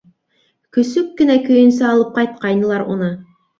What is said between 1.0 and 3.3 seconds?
кенә көйөнсә алып ҡайтҡайнылар уны.